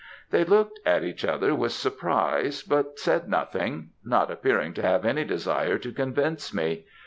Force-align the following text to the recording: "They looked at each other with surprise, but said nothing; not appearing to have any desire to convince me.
"They 0.31 0.43
looked 0.43 0.79
at 0.83 1.03
each 1.03 1.23
other 1.23 1.53
with 1.53 1.73
surprise, 1.73 2.63
but 2.63 2.97
said 2.97 3.29
nothing; 3.29 3.91
not 4.03 4.31
appearing 4.31 4.73
to 4.73 4.81
have 4.81 5.05
any 5.05 5.23
desire 5.23 5.77
to 5.77 5.91
convince 5.91 6.51
me. 6.51 6.85